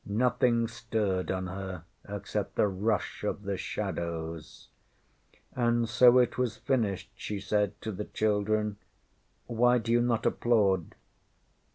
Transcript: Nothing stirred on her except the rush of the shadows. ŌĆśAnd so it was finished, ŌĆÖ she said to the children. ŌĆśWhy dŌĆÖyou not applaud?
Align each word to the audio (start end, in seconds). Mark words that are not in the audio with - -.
Nothing 0.03 0.67
stirred 0.67 1.29
on 1.29 1.45
her 1.45 1.83
except 2.09 2.55
the 2.55 2.65
rush 2.67 3.23
of 3.23 3.43
the 3.43 3.55
shadows. 3.55 4.69
ŌĆśAnd 5.55 5.87
so 5.89 6.17
it 6.17 6.39
was 6.39 6.57
finished, 6.57 7.11
ŌĆÖ 7.13 7.19
she 7.19 7.39
said 7.39 7.79
to 7.81 7.91
the 7.91 8.05
children. 8.05 8.77
ŌĆśWhy 9.47 9.81
dŌĆÖyou 9.83 10.03
not 10.03 10.25
applaud? 10.25 10.95